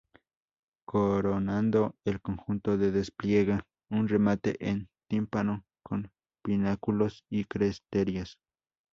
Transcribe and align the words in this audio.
Coronando 0.87 1.95
el 2.07 2.21
conjunto 2.21 2.75
se 2.75 2.89
despliega 2.89 3.67
un 3.91 4.07
remate 4.07 4.55
en 4.67 4.89
tímpano 5.07 5.63
con 5.85 6.11
pináculos 6.43 7.23
y 7.29 7.45
cresterías. 7.45 8.39